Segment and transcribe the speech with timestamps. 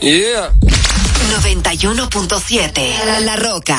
[0.00, 0.52] Yeah.
[1.42, 3.78] 91.7 La Roca.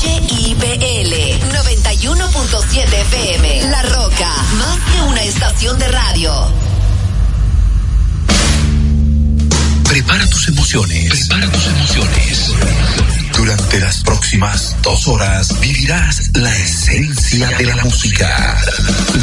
[0.00, 1.12] HIPL
[1.52, 3.62] 91.7 FM.
[3.70, 6.32] La Roca, más que una estación de radio.
[9.88, 11.28] Prepara tus emociones.
[11.28, 12.52] Prepara tus emociones.
[13.36, 18.58] Durante las próximas dos horas vivirás la esencia de la música.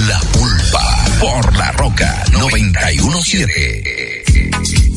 [0.07, 4.88] La pulpa por la roca 917.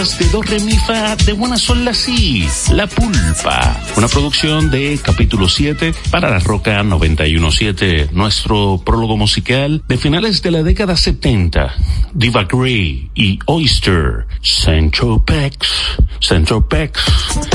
[0.00, 1.92] 120 notas de do, re, mi, fa de buena sol, la.
[2.72, 3.80] La Pulpa.
[3.96, 8.08] Una producción de capítulo 7 para la Roca 917.
[8.12, 11.74] Nuestro prólogo musical de finales de la década 70.
[12.14, 14.26] Diva Gray y Oyster.
[14.42, 15.68] Central Pex.
[16.20, 17.00] Central Pex.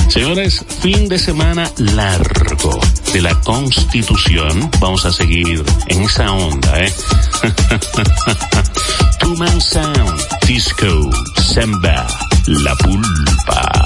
[0.10, 2.80] Señores, fin de semana largo
[3.12, 4.70] de la Constitución.
[4.80, 6.94] Vamos a seguir en esa onda, ¿eh?
[9.20, 11.10] Two Man Sound, Disco,
[11.42, 12.06] Samba,
[12.48, 13.85] La Pulpa.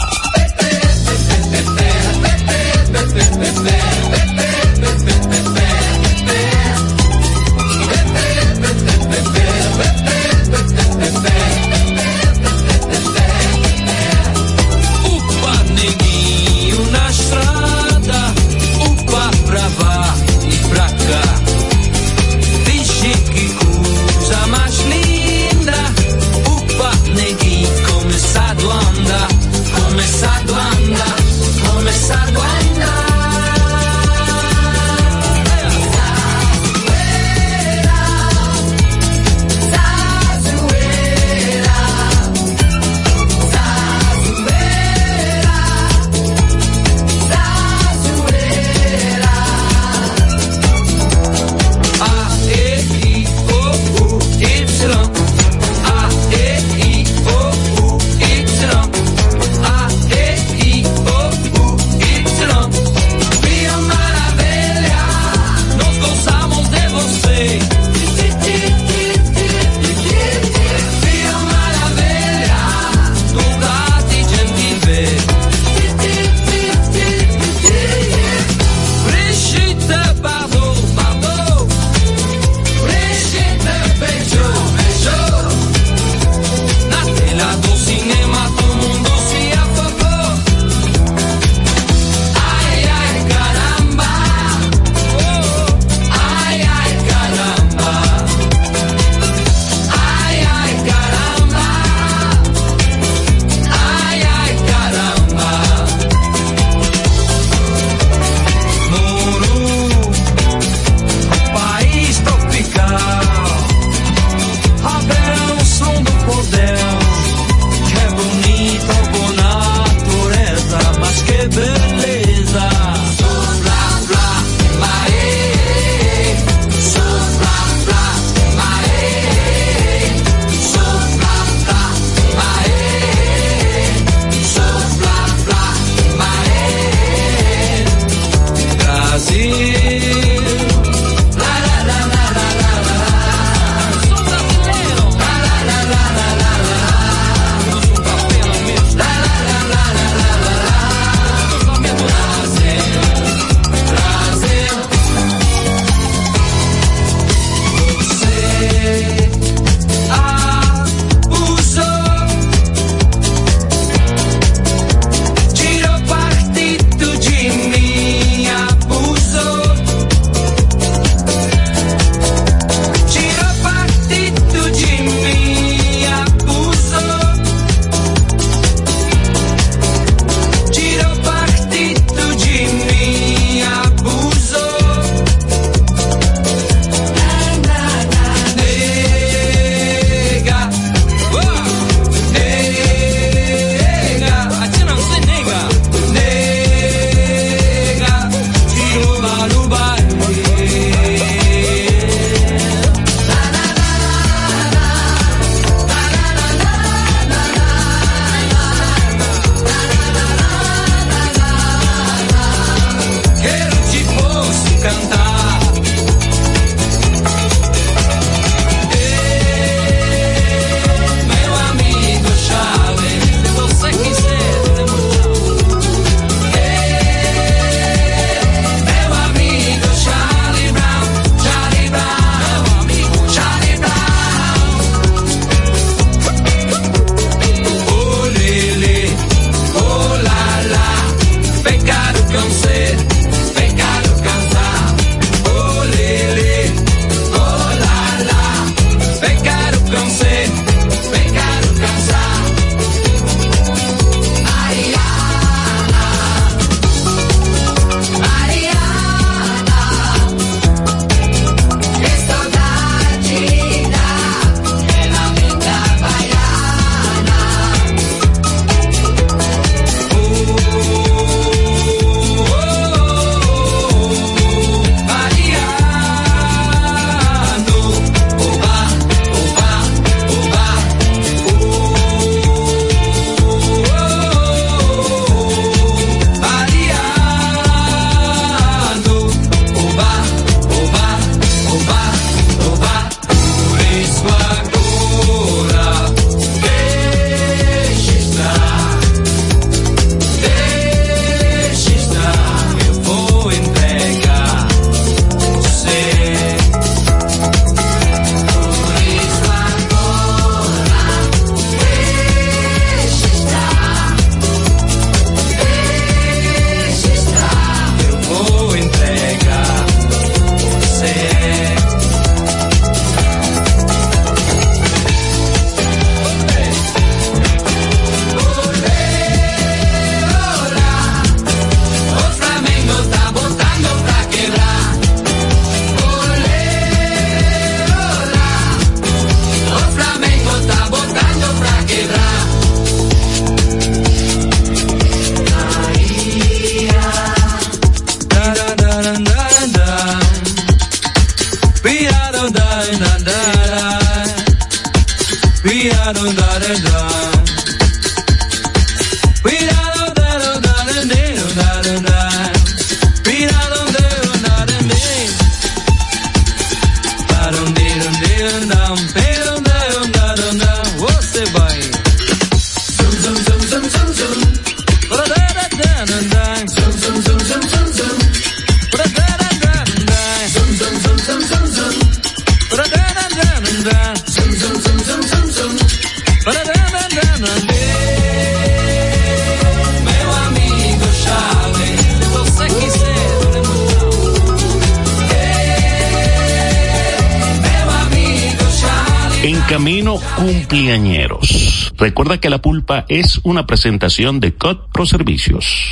[403.44, 405.92] Una presentación de COD Pro Servicios.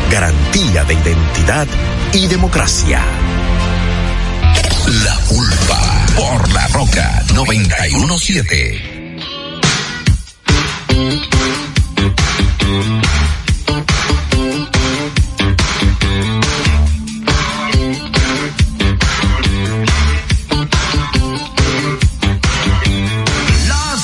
[0.11, 1.67] garantía de identidad
[2.13, 3.01] y democracia.
[5.05, 8.91] La Pulpa por la Roca 917.
[23.67, 23.95] La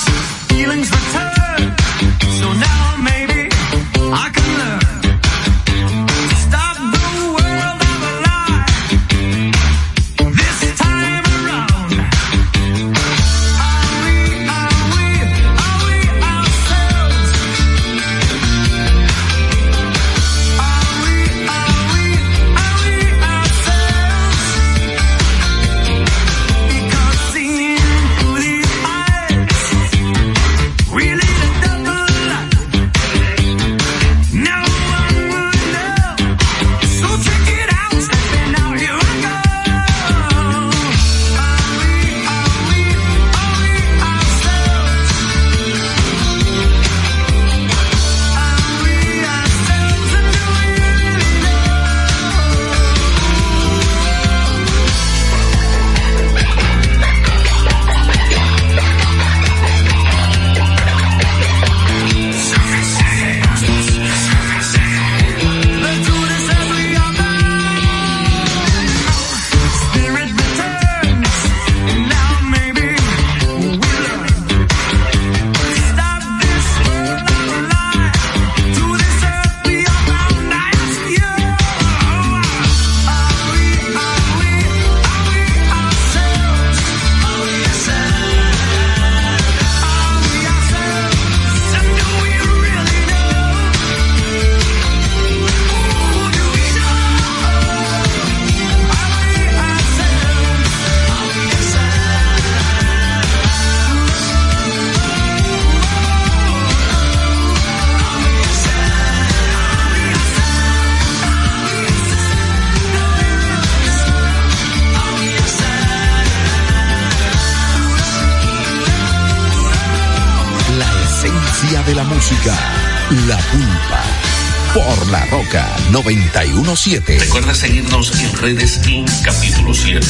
[126.64, 127.20] 917.
[127.20, 130.02] Recuerda seguirnos en redes en capítulo 7.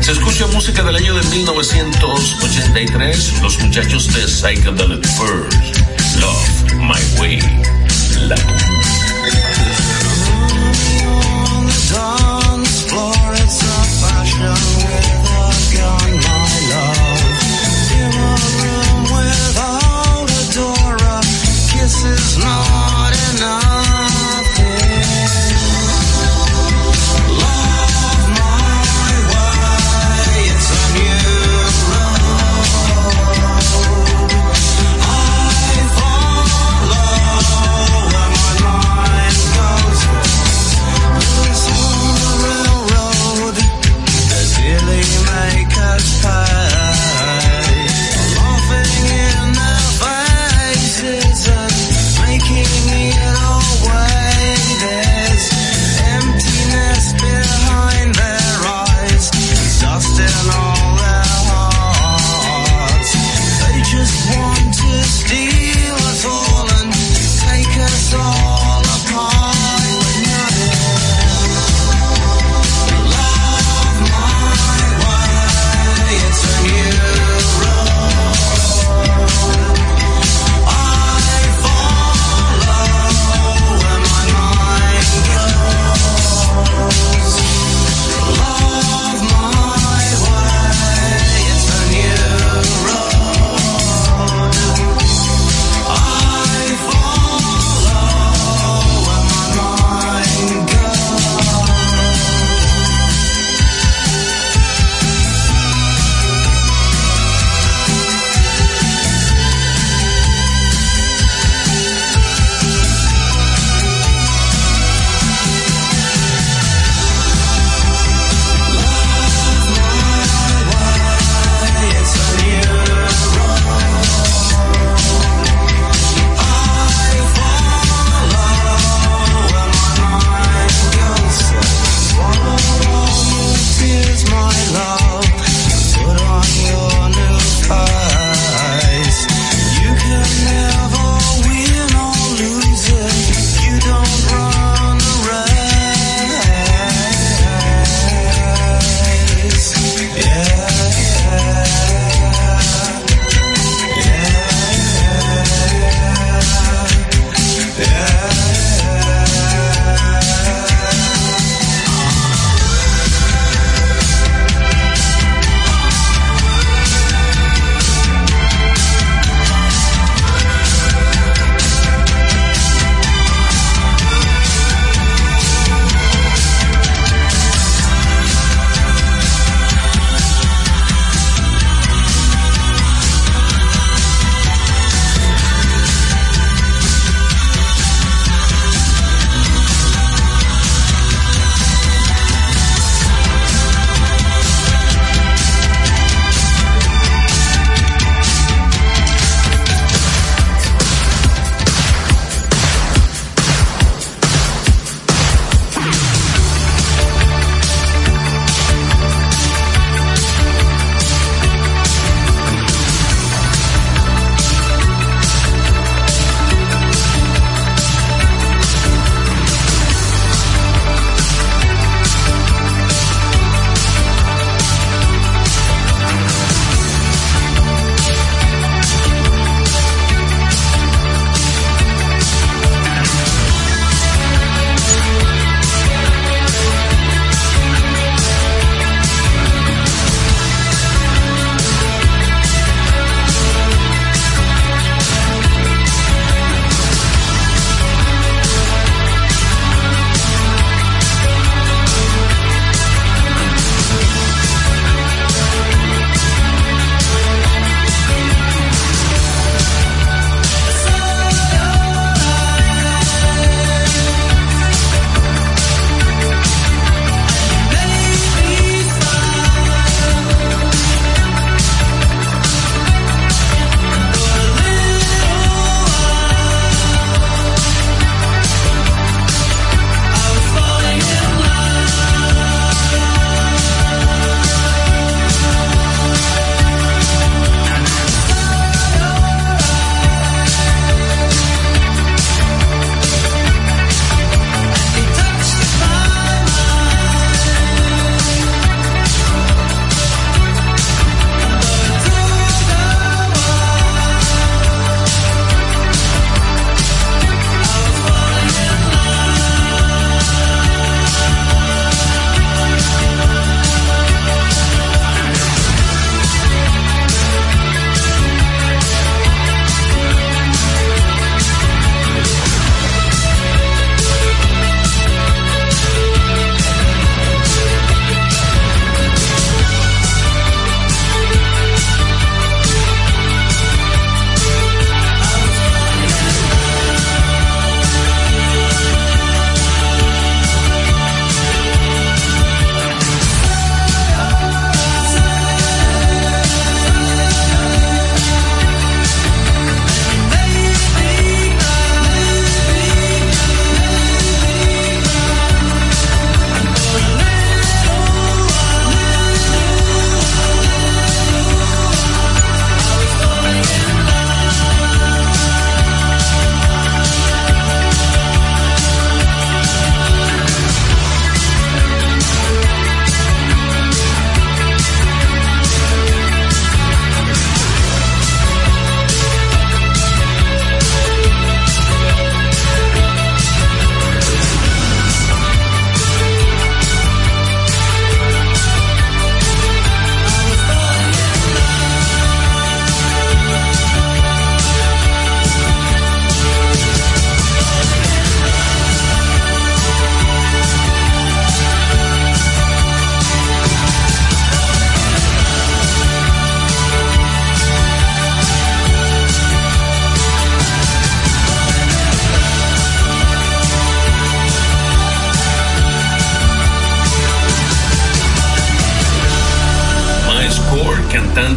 [0.00, 3.40] Se escucha música del año de 1983.
[3.42, 5.78] Los muchachos de Psychedelic First.
[6.20, 7.38] Love My Way.
[8.28, 8.36] La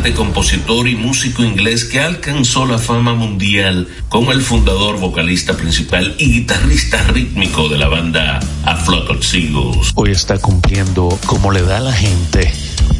[0.01, 6.15] cantante, compositor y músico inglés que alcanzó la fama mundial como el fundador, vocalista principal
[6.17, 9.91] y guitarrista rítmico de la banda A Flock of Seagulls.
[9.95, 12.51] Hoy está cumpliendo como le da a la gente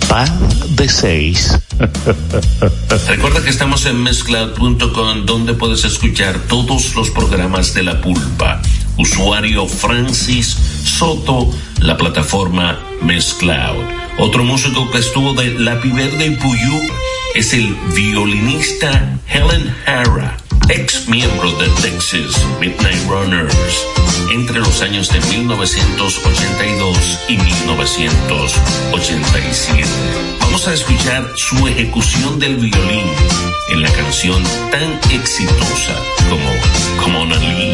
[0.08, 0.32] pan
[0.76, 1.58] de seis.
[3.08, 8.62] Recuerda que estamos en mezcla.com donde puedes escuchar todos los programas de la pulpa.
[8.98, 14.01] Usuario Francis Soto, la plataforma Mezcloud.
[14.18, 16.82] Otro músico que estuvo de La Verde y Puyú
[17.34, 20.36] es el violinista Helen Hara,
[20.70, 23.56] ex miembro de Texas Midnight Runners,
[24.34, 29.88] entre los años de 1982 y 1987.
[30.42, 33.06] Vamos a escuchar su ejecución del violín
[33.70, 35.96] en la canción tan exitosa
[36.30, 36.52] como
[37.02, 37.74] Come on Ali,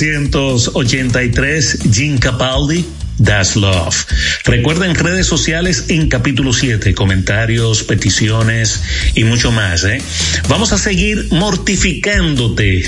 [0.00, 2.84] 1983, Jim Capaldi.
[3.22, 4.04] That's Love.
[4.44, 8.82] Recuerden redes sociales en capítulo 7, comentarios, peticiones
[9.14, 9.84] y mucho más.
[9.84, 10.02] ¿eh?
[10.48, 12.84] Vamos a seguir mortificándote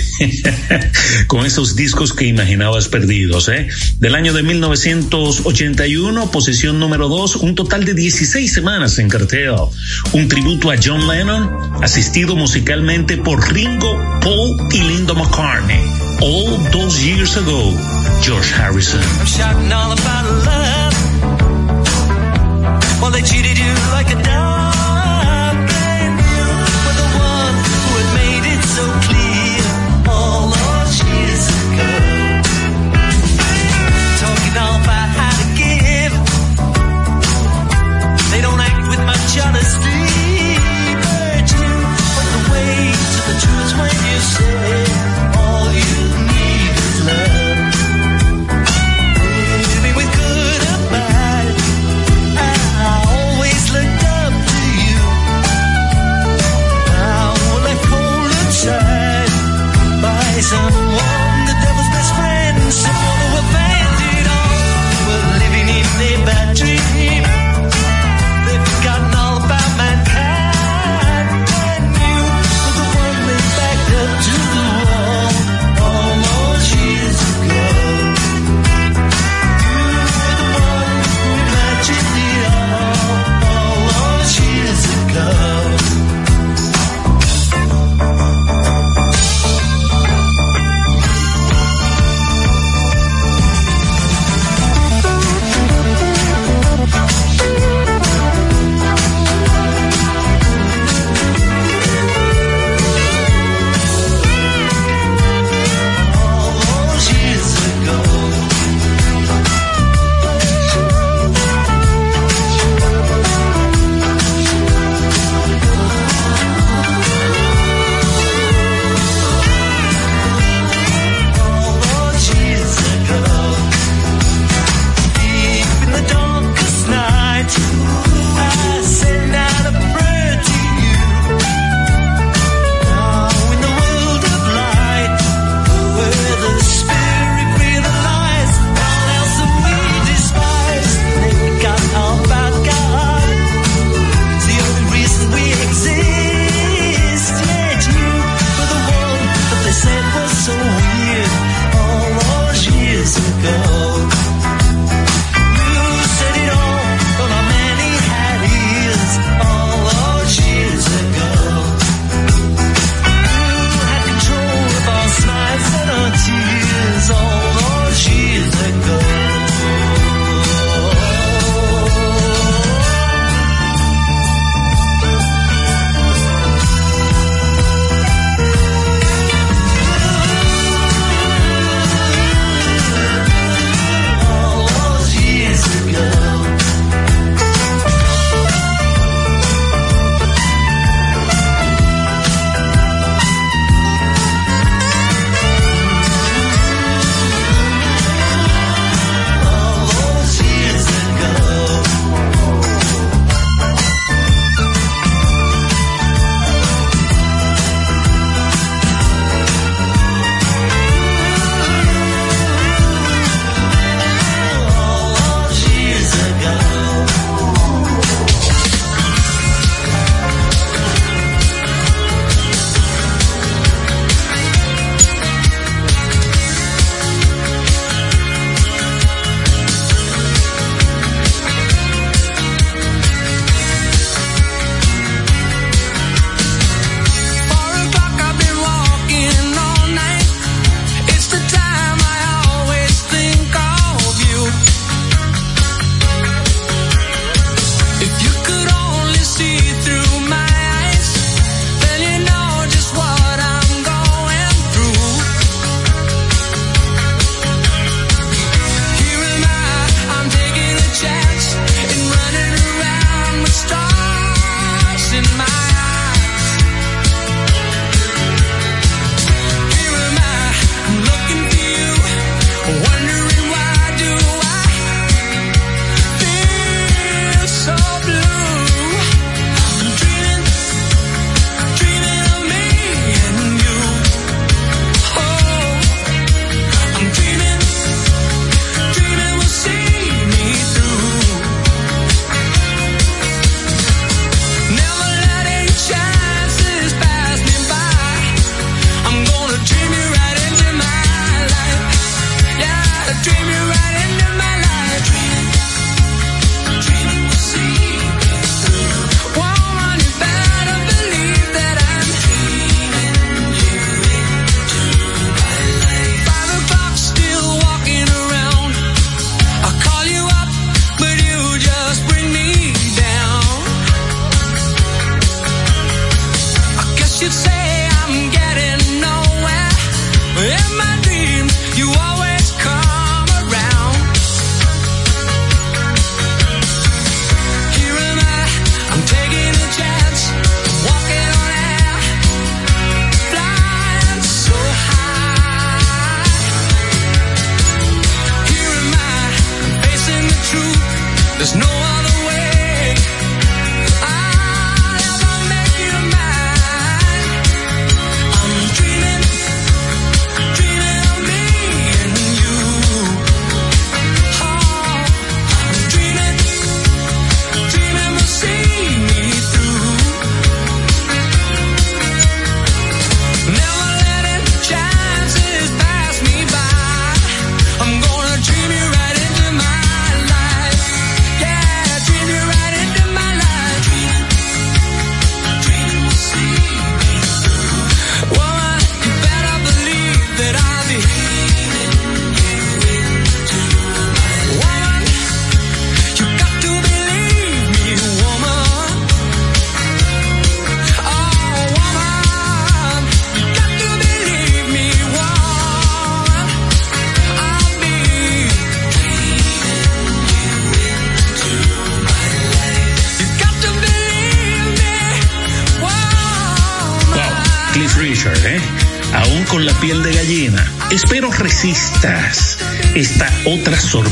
[1.28, 3.48] con esos discos que imaginabas perdidos.
[3.48, 3.68] ¿eh?
[4.00, 9.54] Del año de 1981, posición número 2, un total de 16 semanas en cartel.
[10.12, 15.97] Un tributo a John Lennon, asistido musicalmente por Ringo, Paul y Linda McCartney.
[16.22, 17.72] all those years ago,
[18.20, 19.00] George Harrison.
[19.00, 20.94] I'm shouting all about love.
[23.00, 24.57] Well, they cheated you like a dog.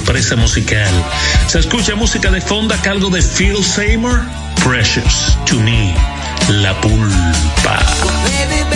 [0.06, 1.04] Sorpresa musical.
[1.48, 4.22] Se escucha música de fondo a cargo de Phil Seymour,
[4.62, 5.96] Precious to Me,
[6.48, 8.75] La Pulpa.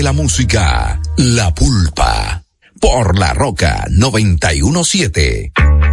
[0.00, 2.42] De la música, la pulpa,
[2.80, 5.52] por la roca 917.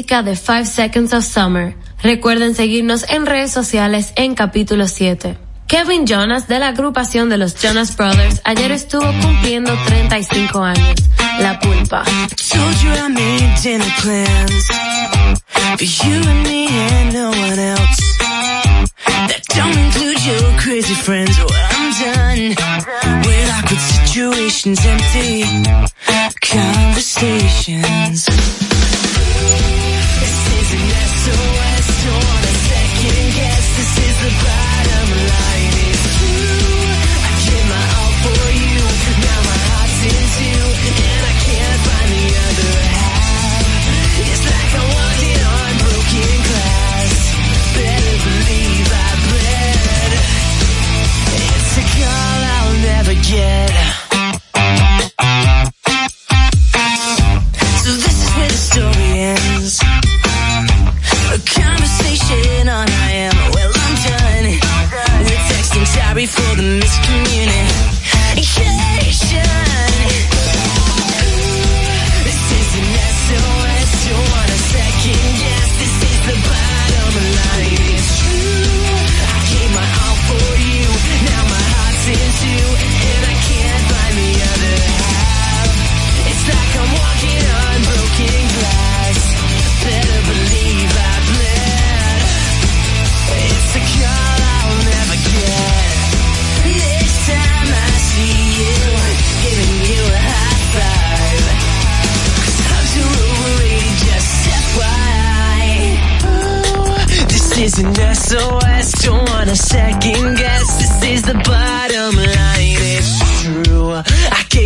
[0.00, 1.74] música de 5 Seconds of Summer.
[2.02, 5.36] Recuerden seguirnos en redes sociales en capítulo 7.
[5.66, 10.94] Kevin Jonas de la agrupación de los Jonas Brothers ayer estuvo cumpliendo 35 años.
[11.40, 12.04] La pulpa.
[24.10, 25.44] Situations, empty
[26.40, 28.26] conversations.
[29.40, 33.64] This is an SOS, don't wanna second guess.
[33.76, 35.49] This is the bottom line.
[66.26, 69.69] sorry for the miscommunication.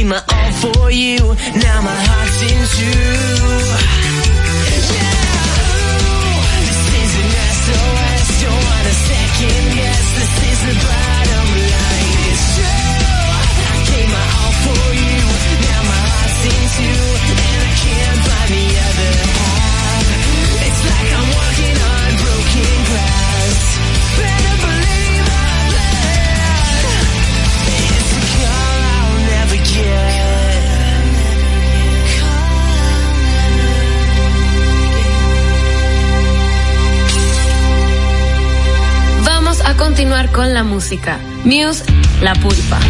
[0.09, 1.19] my all for you.
[1.19, 3.14] Now my heart's in tune.
[40.35, 41.19] con la música.
[41.45, 41.85] Muse
[42.21, 42.81] La Pulpa.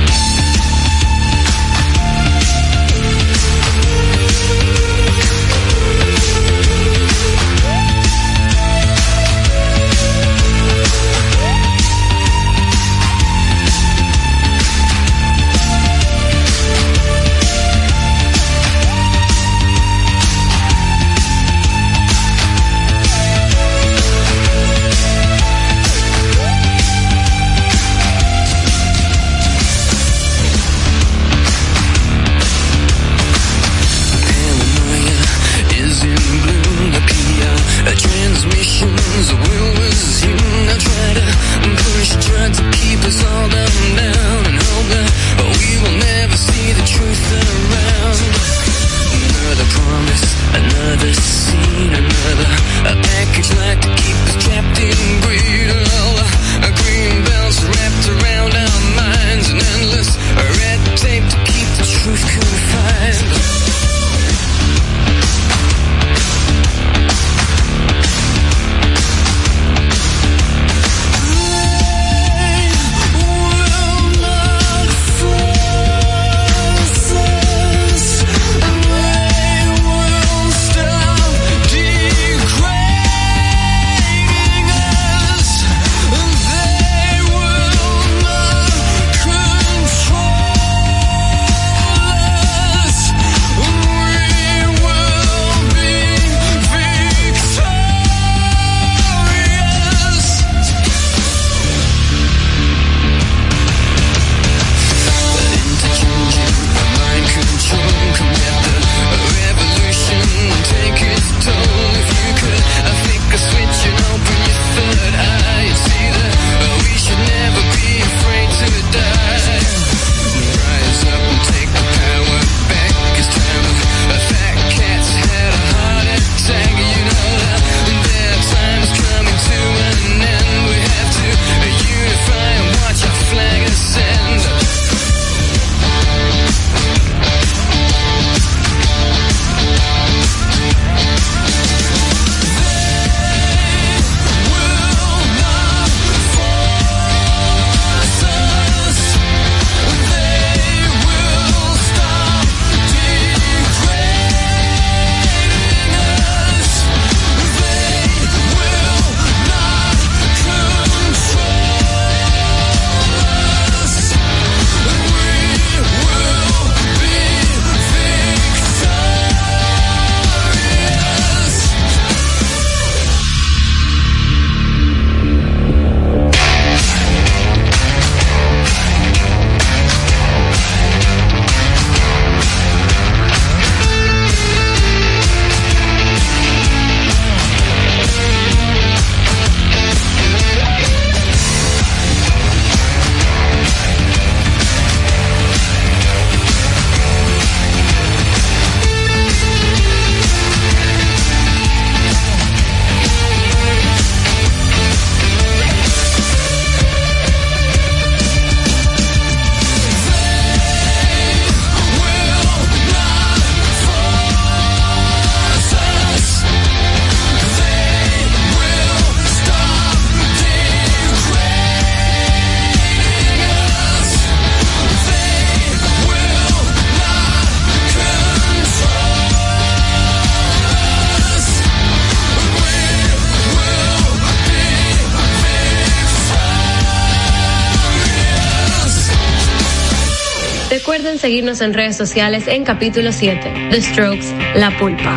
[241.24, 243.70] Seguirnos en redes sociales en capítulo 7.
[243.70, 245.16] The Strokes, La Pulpa.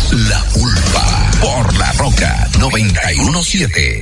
[0.11, 4.01] La Pulpa por La Roca 917.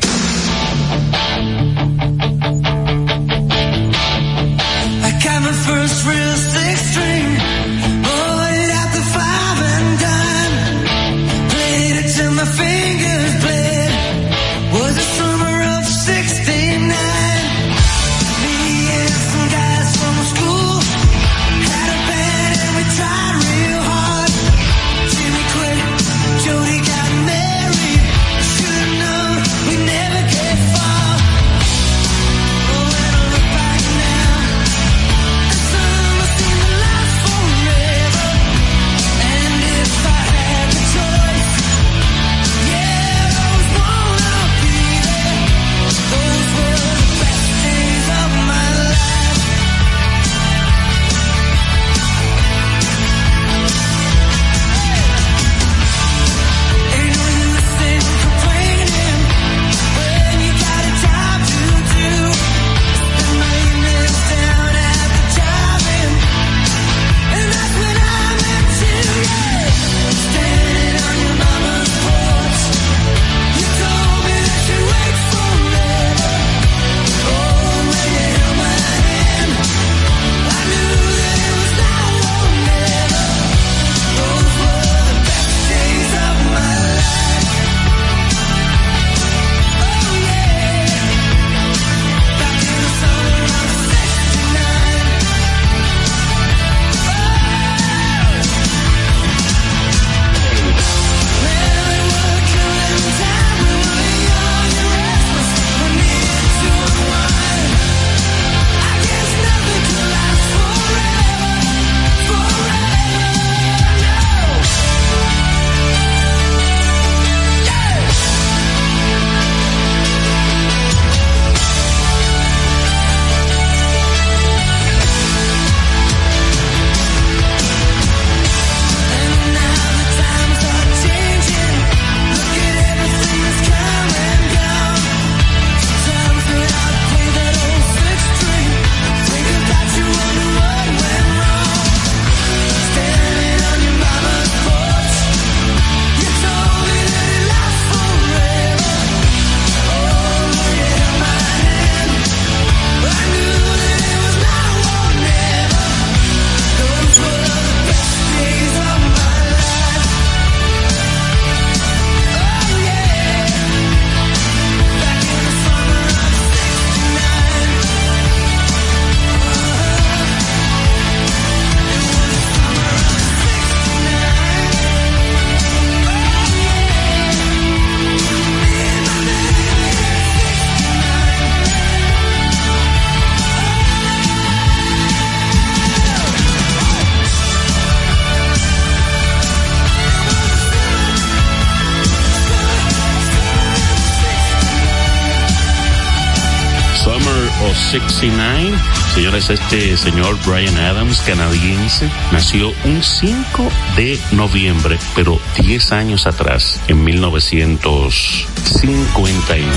[198.19, 198.77] 69.
[199.13, 206.81] Señores, este señor Brian Adams, canadiense, nació un 5 de noviembre, pero 10 años atrás,
[206.89, 209.73] en 1959.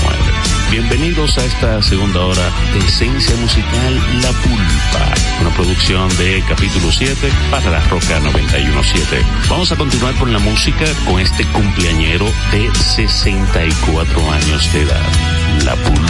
[0.71, 7.15] Bienvenidos a esta segunda hora de Esencia Musical La Pulpa, una producción de capítulo 7
[7.49, 9.25] para la Roca 917.
[9.49, 15.01] Vamos a continuar con la música con este cumpleañero de 64 años de edad,
[15.63, 16.03] La Pulpa.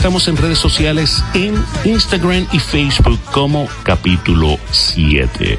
[0.00, 5.58] estamos en redes sociales en Instagram y Facebook como capítulo 7.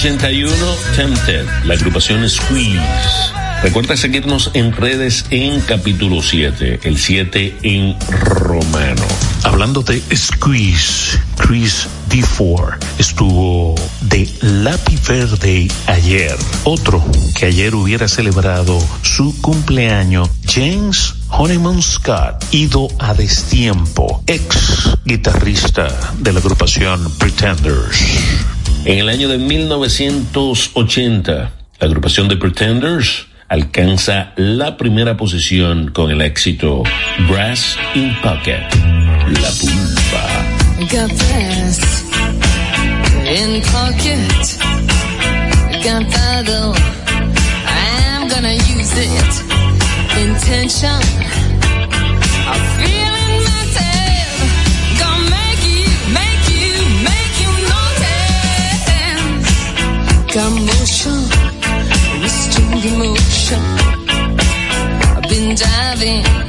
[0.00, 0.54] 81
[0.96, 2.80] Tempted, la agrupación Squeeze.
[3.62, 9.02] Recuerda seguirnos en redes en capítulo 7, el 7 en romano.
[9.44, 16.34] Hablando de Squeeze, Chris D4 estuvo de Lapi Verde ayer.
[16.64, 17.04] Otro
[17.36, 26.32] que ayer hubiera celebrado su cumpleaños, James Honeyman Scott, ido a destiempo, ex guitarrista de
[26.32, 27.98] la agrupación Pretenders.
[28.84, 36.22] En el año de 1980, la agrupación de Pretenders alcanza la primera posición con el
[36.22, 36.82] éxito
[37.28, 38.66] Brass in Pocket,
[39.40, 40.44] La Pulpa.
[40.90, 42.04] Brass
[43.26, 44.28] in pocket.
[50.16, 51.39] Intention.
[66.10, 66.39] Diving,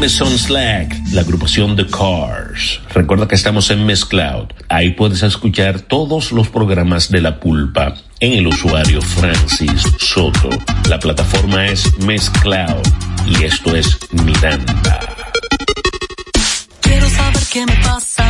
[0.00, 2.80] Kim Son Slack, la agrupación The Cars.
[2.94, 4.46] Recuerda que estamos en Mezcloud.
[4.70, 10.48] Ahí puedes escuchar todos los programas de La Pulpa en el usuario Francis Soto.
[10.88, 12.80] La plataforma es Mezcloud
[13.26, 15.00] y esto es Miranda.
[16.80, 18.29] Quiero saber qué me pasa,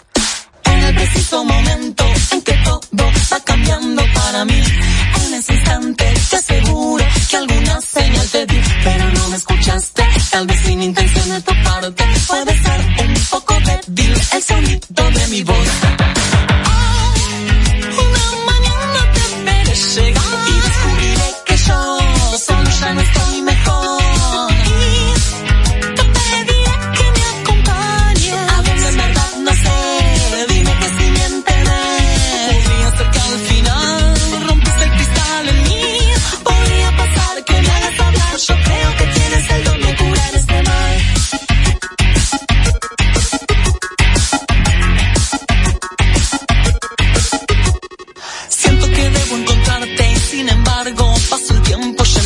[0.81, 2.81] En el preciso momento en que todo
[3.31, 4.63] va cambiando para mí,
[5.27, 10.47] en ese instante te aseguro que alguna señal te di, pero no me escuchaste, tal
[10.47, 15.43] vez sin intención de tu parte, puede ser un poco débil el sonido de mi
[15.43, 15.67] voz.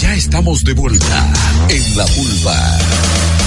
[0.00, 1.32] Ya estamos de vuelta
[1.68, 3.37] en la Pulpa.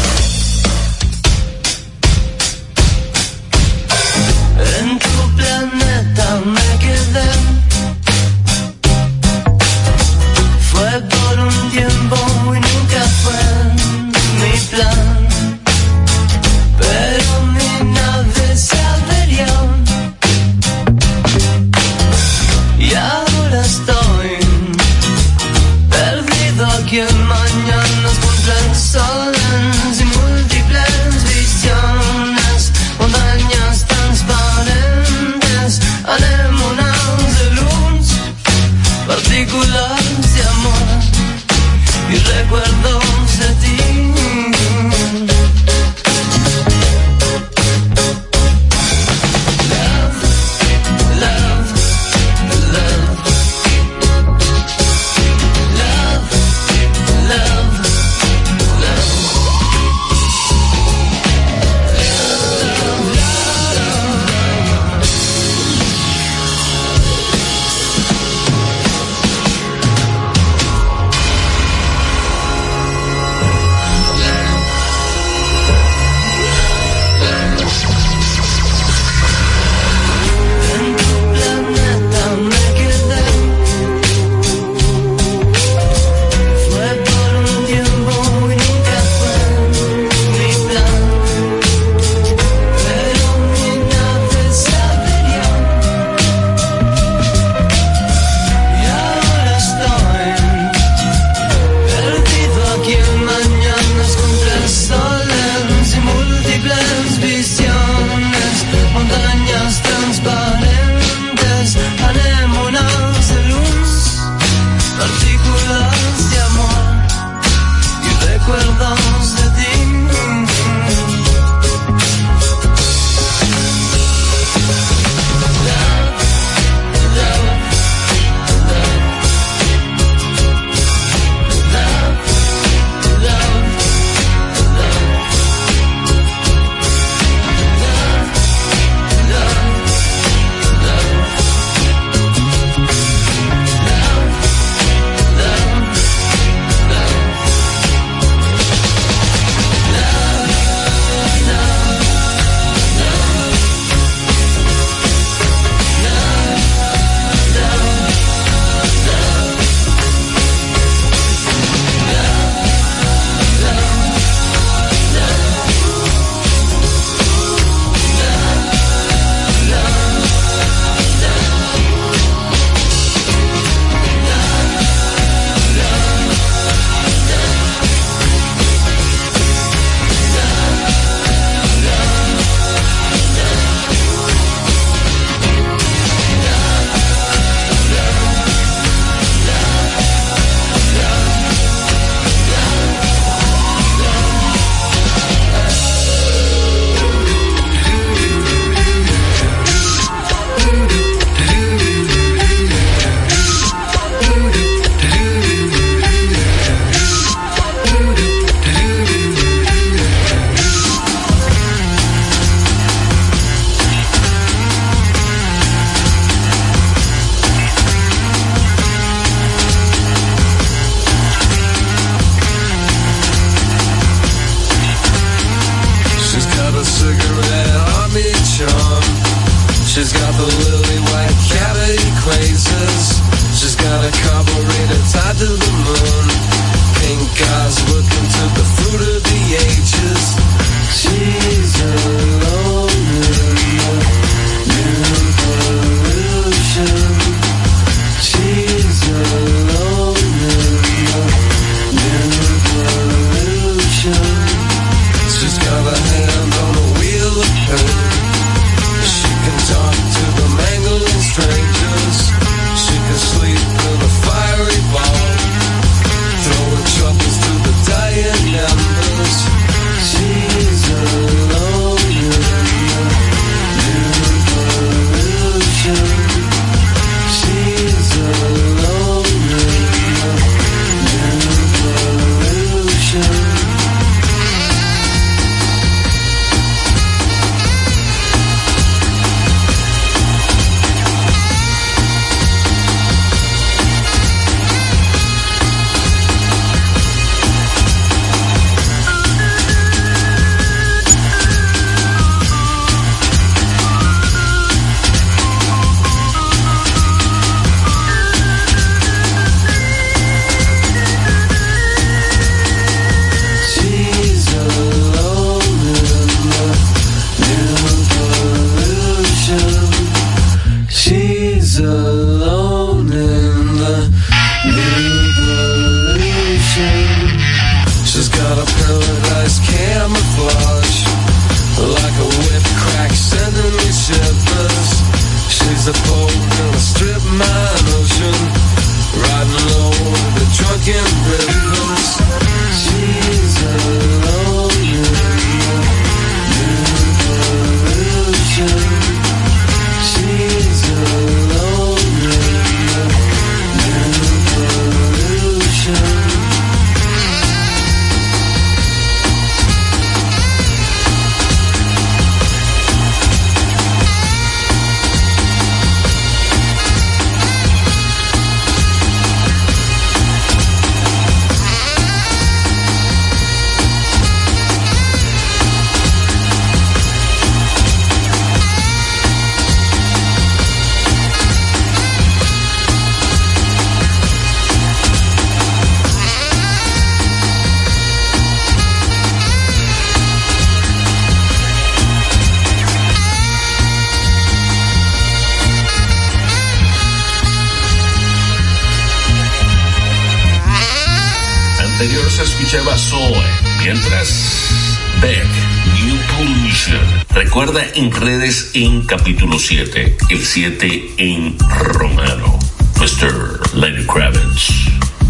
[409.72, 412.60] el 7 en romano.
[412.99, 413.73] Mr.
[413.73, 414.89] Lenny Kravitz,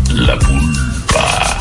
[0.10, 1.60] la pulpa.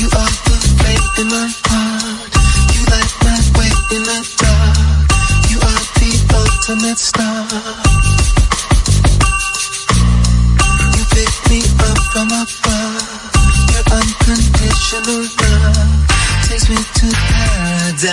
[0.00, 2.32] You are the faith in my heart.
[2.72, 5.12] You light my way in the dark.
[5.50, 7.44] You are the ultimate star.
[10.96, 13.20] You pick me up from above.
[13.72, 15.81] Your unconditional love.
[16.52, 18.12] takes me to paradise.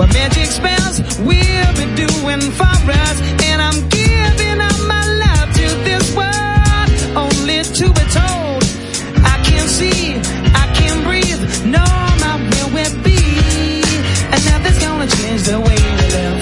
[0.00, 0.96] where magic spells
[1.28, 2.72] will be doing for
[3.04, 3.16] us.
[3.44, 6.88] And I'm giving up my love to this world,
[7.24, 8.62] only to be told
[9.32, 10.16] I can see,
[10.56, 11.84] I can breathe, no,
[12.24, 13.20] my will will be.
[14.32, 16.38] And nothing's gonna change the way we live,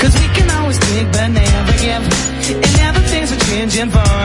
[0.00, 2.04] cause we can always think but never give.
[2.60, 4.17] And now the things are changing for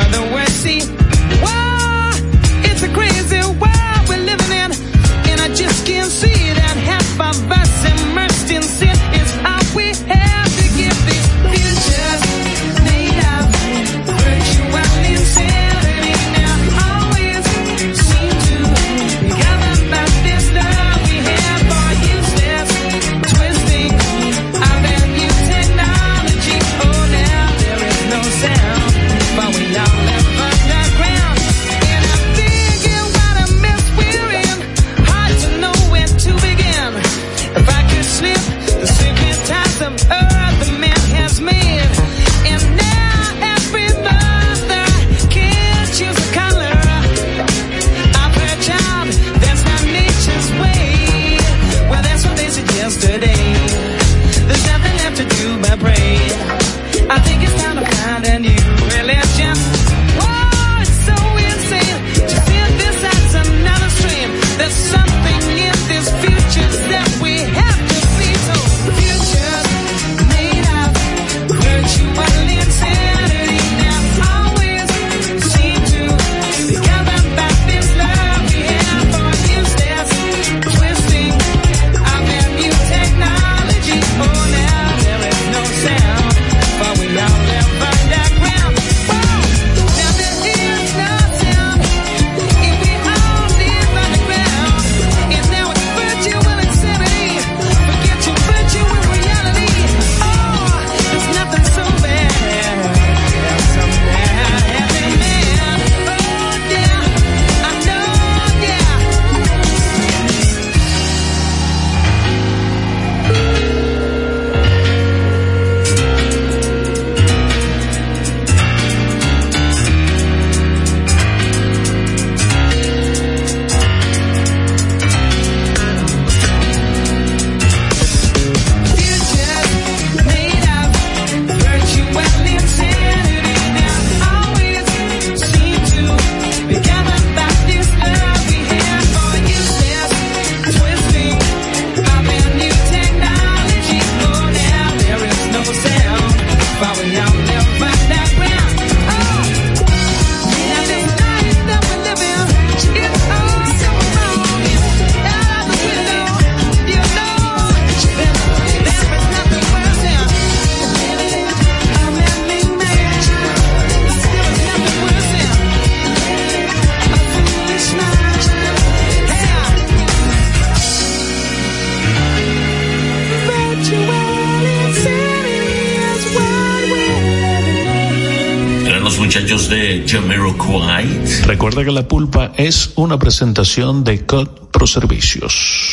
[182.68, 185.93] es una presentación de COD Pro Servicios.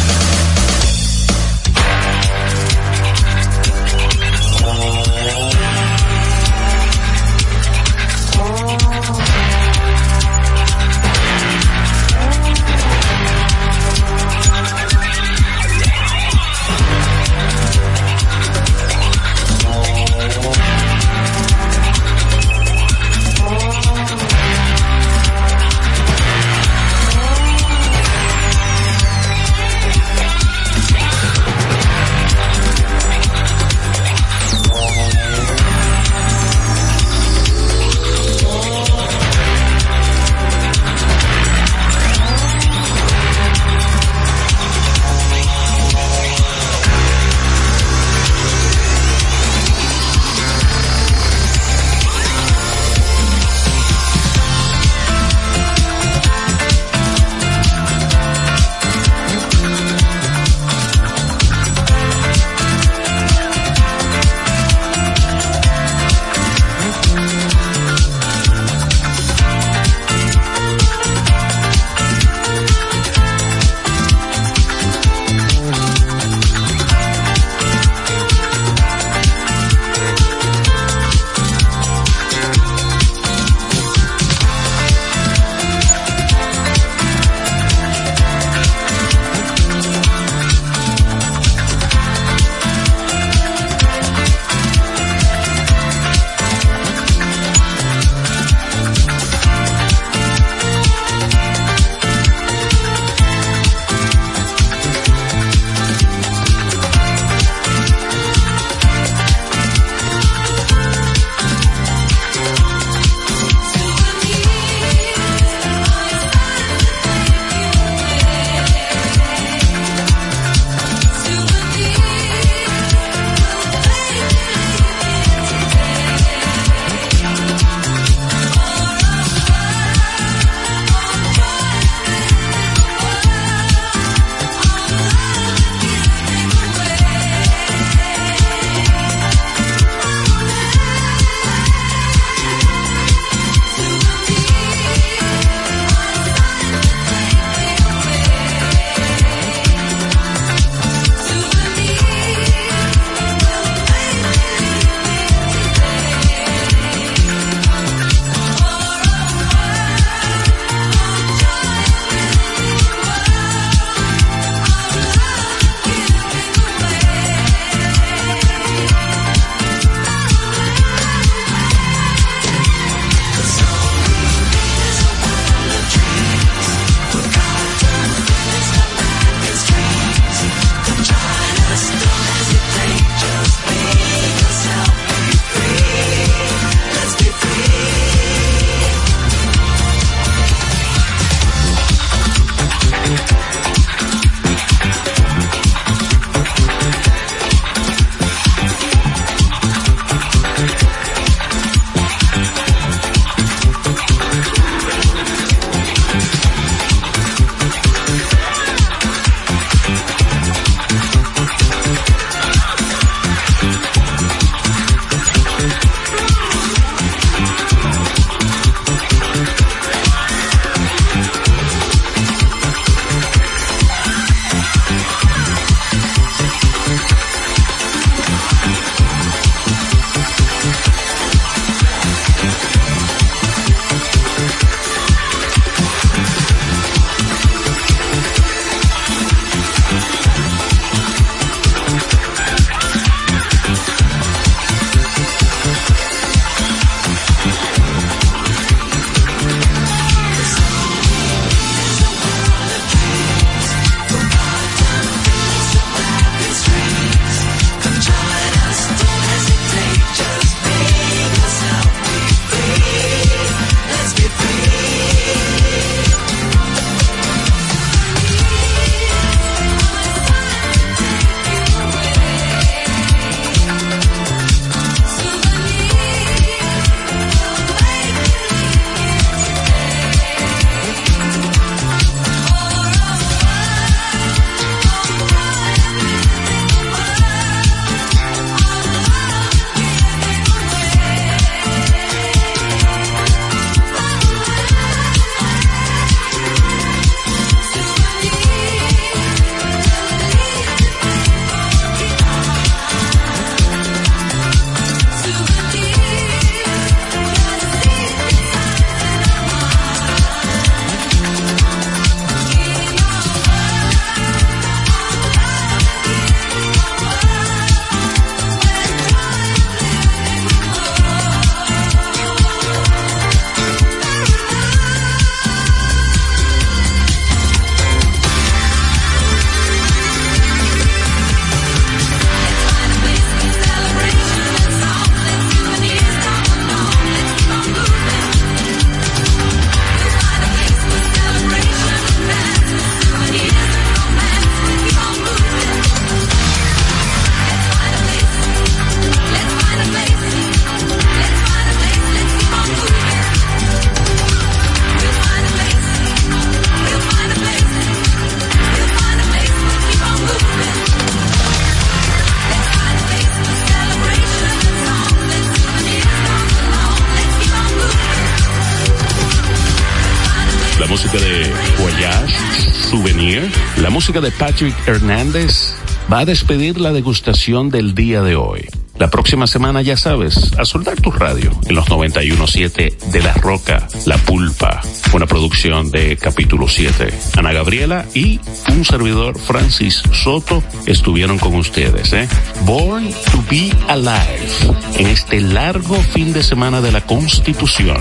[374.07, 375.75] Música de Patrick Hernández,
[376.13, 378.65] va a despedir la degustación del día de hoy.
[378.99, 383.89] La próxima semana, ya sabes, a soldar tu radio en los 91.7 de La Roca,
[384.05, 384.81] La Pulpa,
[385.13, 387.13] una producción de capítulo 7.
[387.37, 388.39] Ana Gabriela y
[388.69, 392.29] un servidor, Francis Soto, estuvieron con ustedes, ¿eh?
[392.61, 397.99] Born to be Alive, en este largo fin de semana de la Constitución.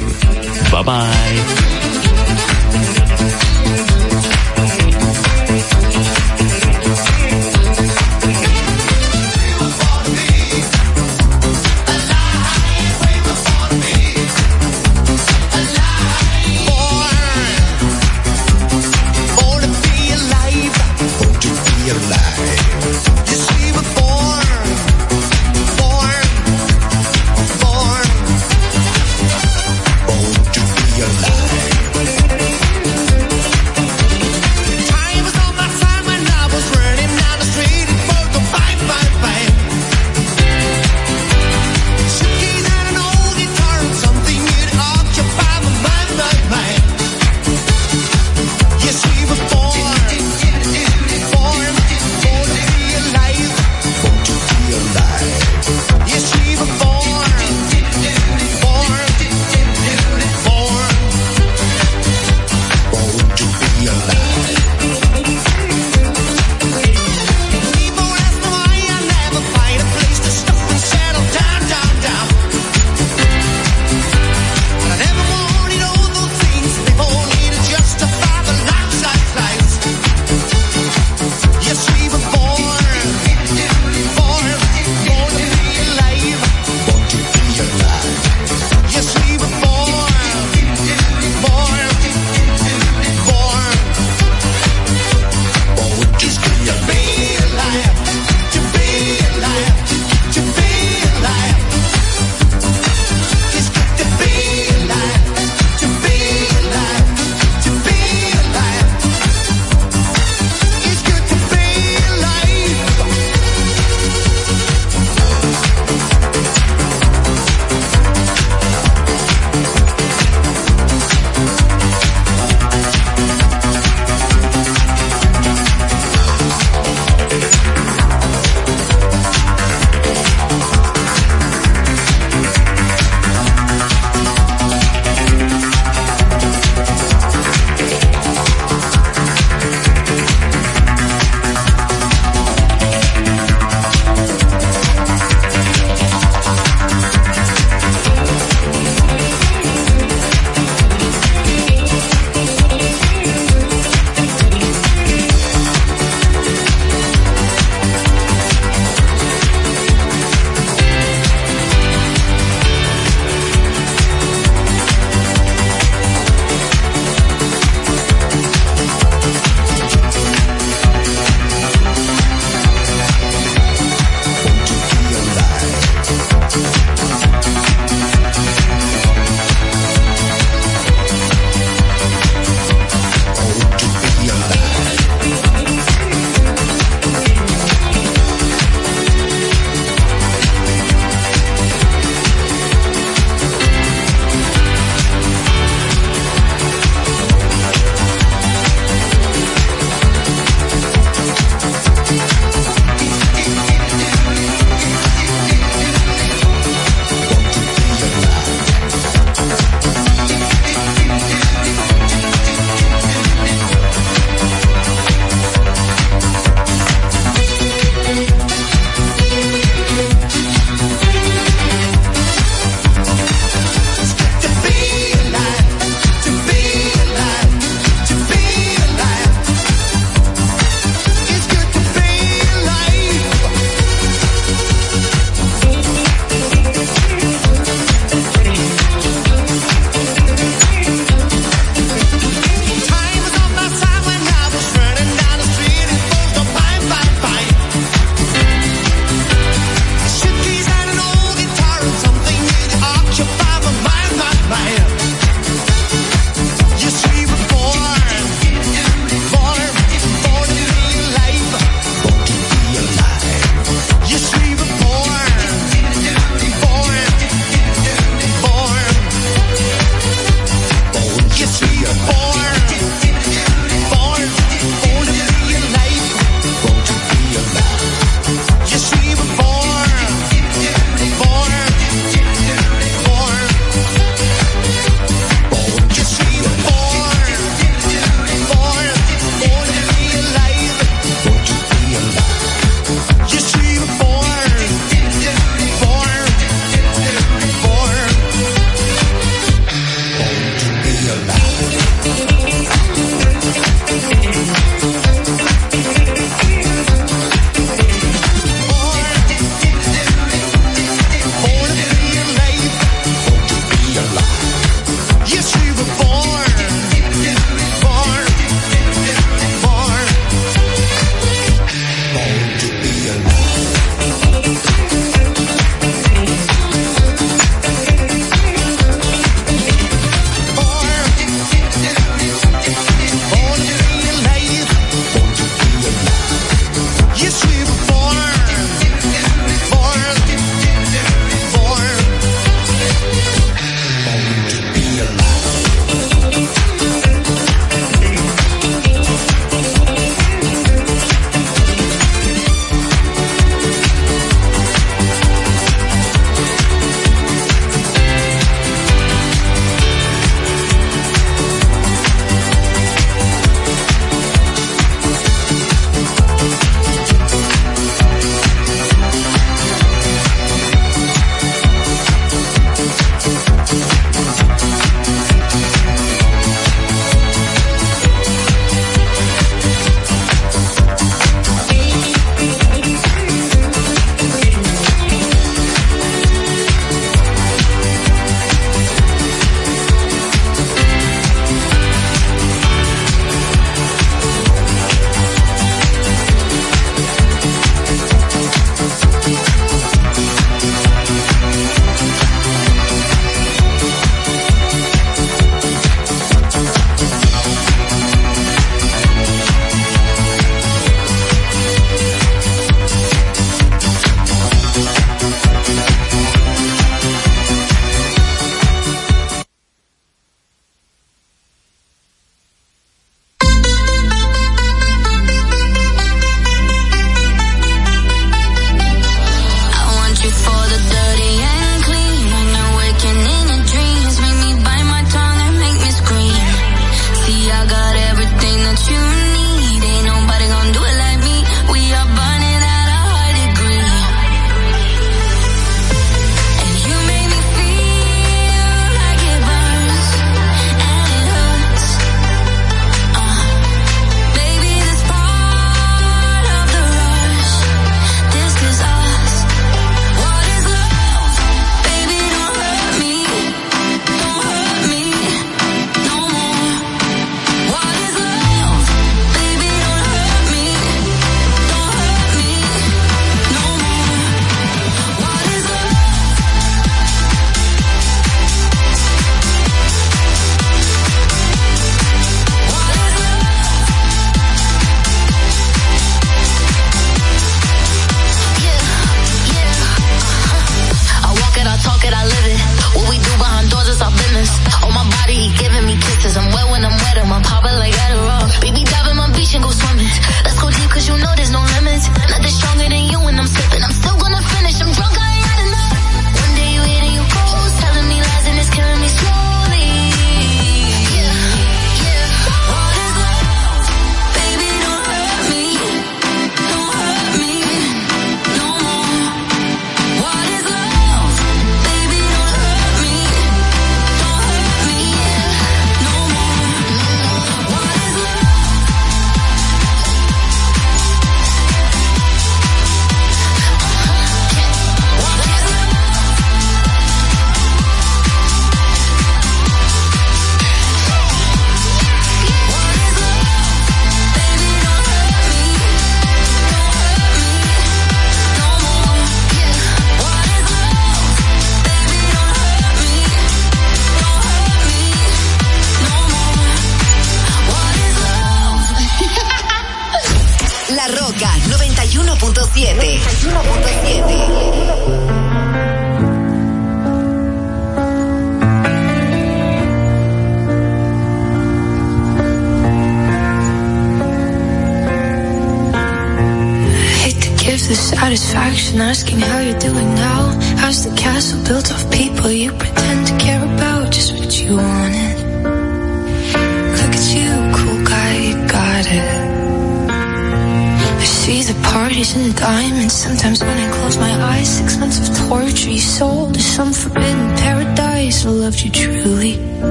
[0.72, 1.74] Bye bye.